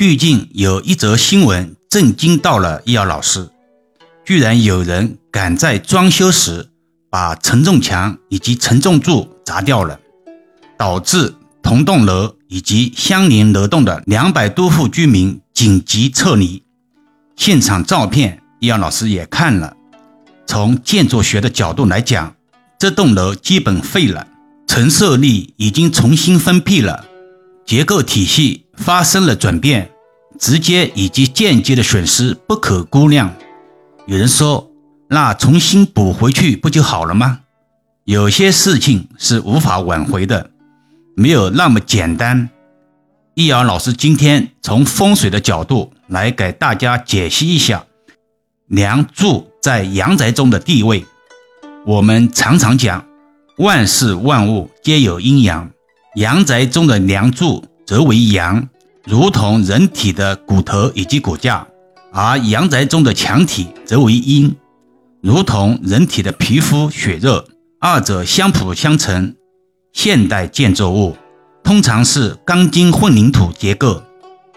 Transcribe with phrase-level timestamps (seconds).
[0.00, 3.50] 最近有一则新闻震惊到了易遥老师，
[4.24, 6.70] 居然有人敢在装修时
[7.10, 10.00] 把承重墙以及承重柱砸掉了，
[10.78, 16.62] 导致同栋楼以及相邻楼栋的两百多户居民紧急撤离。
[17.36, 19.76] 现场照片易遥老师也看了，
[20.46, 22.34] 从建筑学的角度来讲，
[22.78, 24.26] 这栋楼基本废了，
[24.66, 27.04] 承受力已经重新分配了。
[27.66, 29.90] 结构体系发生了转变，
[30.38, 33.34] 直接以及间接的损失不可估量。
[34.06, 34.70] 有人说，
[35.08, 37.40] 那重新补回去不就好了吗？
[38.04, 40.50] 有些事情是无法挽回的，
[41.14, 42.48] 没有那么简单。
[43.34, 47.84] 易遥老师今天从风水的角度来给大家解析一下
[48.66, 51.04] 梁柱在阳宅中的地位。
[51.86, 53.06] 我们常常讲，
[53.58, 55.70] 万事万物皆有阴阳。
[56.16, 58.68] 阳宅中的梁柱则为阳，
[59.04, 61.66] 如同人体的骨头以及骨架；
[62.12, 64.54] 而阳宅中的墙体则为阴，
[65.20, 67.44] 如同人体的皮肤、血肉。
[67.80, 69.34] 二者相辅相成。
[69.92, 71.16] 现代建筑物
[71.64, 74.00] 通常是钢筋混凝土结构，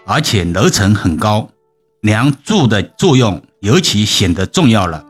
[0.06, 1.48] 而且楼层很高，
[2.02, 5.04] 梁柱的作用尤其显得重要了，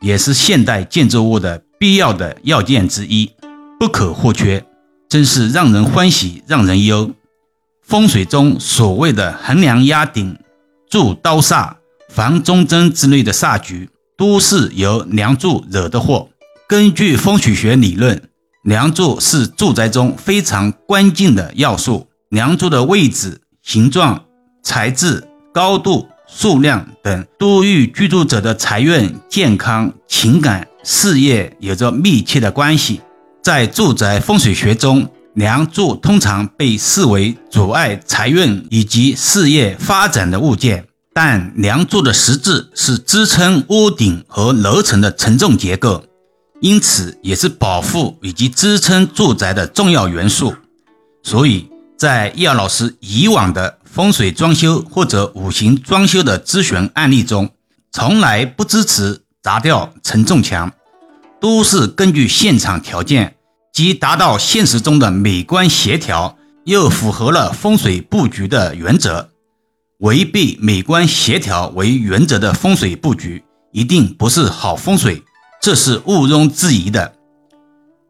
[0.00, 3.30] 也是现代建筑物的必要的要件之一，
[3.78, 4.64] 不可或缺。
[5.10, 7.10] 真是让人欢喜让人忧。
[7.84, 10.38] 风水中所谓的横梁压顶、
[10.88, 11.74] 柱刀煞、
[12.08, 16.30] 房中针之类的煞局，都是由梁柱惹的祸。
[16.66, 18.22] 根据风水学理论，
[18.62, 22.08] 梁柱是住宅中非常关键的要素。
[22.30, 24.24] 梁柱的位置、形状、
[24.62, 33.02] 材质、高度、数量等，都与居住者的财运、健康、情感、事业有着密切的关系。
[33.42, 46.04] 在住宅风水学中，梁柱通常被视为阻碍财运以及事业发展的物件，但梁柱的实质是支撑屋顶和楼层的承重结构，
[46.60, 50.54] 因此也是保护以及支撑住宅的重要元素。
[51.22, 57.50] 所以在易遥老师以往的风水装修或者五行装修的咨询案例中，
[57.90, 60.72] 从来不支持砸掉承重墙。
[61.40, 63.34] 都是根据现场条件
[63.74, 69.30] 既达到现实中的美观协调，又符合了风水布局的原则。
[69.98, 73.42] 违背美观协调为原则的风水布局，
[73.72, 75.24] 一定不是好风水，
[75.60, 77.14] 这是毋庸置疑的。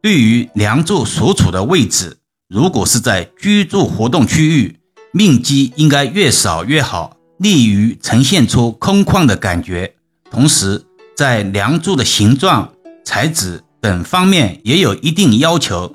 [0.02, 2.18] 对于梁柱所处的位置，
[2.50, 4.78] 如果是在居住活动区域，
[5.12, 9.94] 面积应该越少越好，利于呈现出空旷的感觉。
[10.30, 10.84] 同时，
[11.16, 12.70] 在梁柱的形状。
[13.06, 15.94] 材质等方面也有一定要求，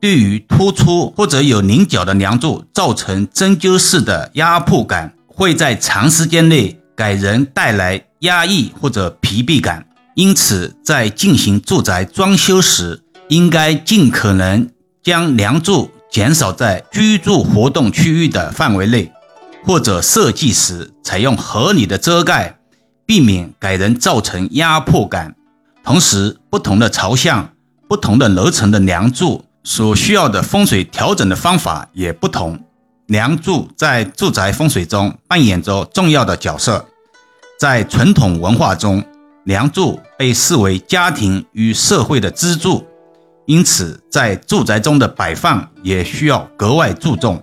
[0.00, 9.86] 对于突出或者有棱角的梁柱造成针灸式的压迫感，会在长时间内给人带来压抑或者疲惫感。
[10.16, 14.68] 因此，在进行住宅装修时，应该尽可能
[15.00, 19.12] 将梁柱减少在居住活动区域的范围内，
[19.64, 22.58] 或者设计时采用合理的遮盖，
[23.06, 25.36] 避免给人造成压迫感。
[25.84, 27.50] 同时，不同的朝向、
[27.88, 32.58] 不同的楼层的梁柱所需要的风水调整的方法也不同。
[33.06, 36.84] 梁柱在住宅风水中扮演着重要的角色。
[37.58, 39.02] 在传统文化中，
[39.44, 42.86] 梁柱被视为家庭与社会的支柱，
[43.46, 47.42] 因此在住宅中的摆放也需要格外注重。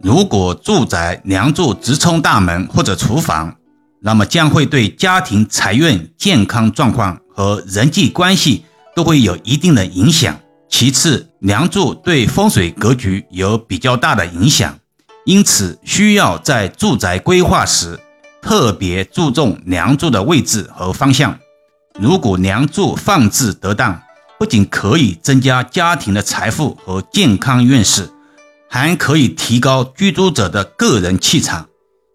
[0.00, 3.56] 如果住宅梁柱直冲大门或者厨房，
[4.02, 7.18] 那么将会对家庭财运、健康状况。
[7.34, 8.64] 和人际关系
[8.94, 10.38] 都会有一定的影响。
[10.68, 14.78] 其次，梁柱对风水格局有比较大的影响，
[15.24, 17.98] 因此需要在住宅规划时
[18.42, 21.38] 特别注重梁柱的位置和方向。
[21.98, 24.02] 如果梁柱放置得当，
[24.38, 28.10] 不仅可以增加家庭的财富和健康运势，
[28.68, 31.68] 还可以提高居住者的个人气场。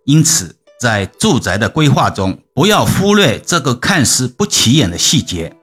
[0.05, 5.55] 因此，在住宅的规划中，不要忽略这个看似不起眼的细节。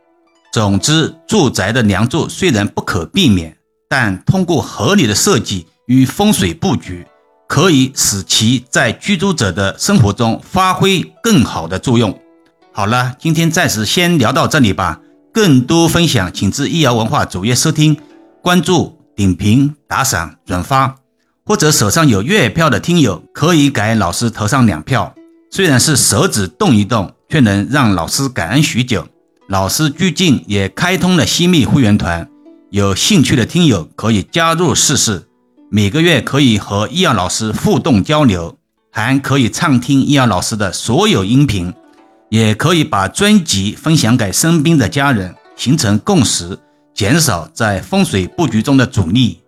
[0.53, 3.57] 总之，住宅的梁柱虽然不可避免，
[3.89, 7.07] 但通过合理的设计与风水布局，
[7.49, 12.19] 可以使其在居住者的生活中发挥更好的作用。
[12.73, 15.01] 好了，今天暂时先聊到这里吧。
[15.33, 17.97] 更多分享，请至易瑶文化主页收听、
[18.41, 21.04] 关注、点评、打赏、转发。
[21.47, 25.15] 或者手上有月票的听友，可以给老师投上两票。
[25.51, 29.07] 虽然是手指动一动，却能让老师感恩许久。
[29.49, 32.27] 老师最近也开通了新密会员团，
[32.71, 35.25] 有兴趣的听友可以加入试试。
[35.71, 38.57] 每个月可以和易阳老师互动交流，
[38.91, 41.75] 还可以畅听易遥老师的所有音频，
[42.31, 46.59] 也可以把专辑分享给身边的家人，形成共识，
[46.95, 49.43] 减少在风水布局中的阻力。